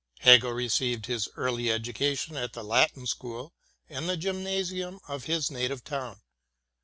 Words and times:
Hegel 0.21 0.49
received 0.51 1.05
his 1.05 1.29
early 1.37 1.71
education 1.71 2.35
at 2.35 2.53
the 2.53 2.63
Latin 2.63 3.05
School 3.05 3.53
and 3.87 4.09
the 4.09 4.17
Gymnasium 4.17 4.99
of 5.07 5.25
his 5.25 5.51
native 5.51 5.83
town. 5.83 6.19